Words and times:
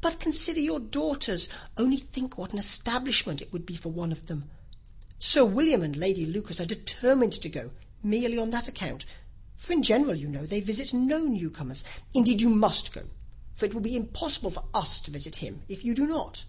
"But 0.00 0.20
consider 0.20 0.60
your 0.60 0.78
daughters. 0.78 1.48
Only 1.76 1.96
think 1.96 2.38
what 2.38 2.52
an 2.52 2.58
establishment 2.60 3.42
it 3.42 3.52
would 3.52 3.66
be 3.66 3.74
for 3.74 3.88
one 3.88 4.12
of 4.12 4.26
them. 4.26 4.48
Sir 5.18 5.44
William 5.44 5.82
and 5.82 5.96
Lady 5.96 6.24
Lucas 6.24 6.60
are 6.60 6.66
determined 6.66 7.32
to 7.32 7.48
go, 7.48 7.72
merely 8.00 8.38
on 8.38 8.50
that 8.50 8.68
account; 8.68 9.04
for 9.56 9.72
in 9.72 9.82
general, 9.82 10.14
you 10.14 10.28
know, 10.28 10.46
they 10.46 10.60
visit 10.60 10.92
no 10.92 11.18
new 11.18 11.50
comers. 11.50 11.82
Indeed 12.14 12.40
you 12.40 12.48
must 12.48 12.92
go, 12.92 13.08
for 13.56 13.66
it 13.66 13.74
will 13.74 13.80
be 13.80 13.96
impossible 13.96 14.52
for 14.52 14.62
us 14.72 15.00
to 15.00 15.10
visit 15.10 15.38
him, 15.38 15.62
if 15.68 15.84
you 15.84 15.96
do 15.96 16.06
not." 16.06 16.44